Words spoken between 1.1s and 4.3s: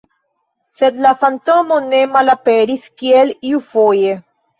fantomo ne malaperis, kiel iufoje.